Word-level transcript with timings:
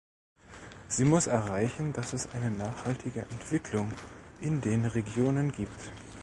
Sie 0.87 1.05
muss 1.05 1.27
erreichen, 1.27 1.93
dass 1.93 2.13
es 2.13 2.25
eine 2.33 2.49
nachhaltige 2.49 3.21
Entwicklung 3.21 3.93
in 4.39 4.59
den 4.59 4.85
Regionen 4.85 5.51
gibt. 5.51 5.79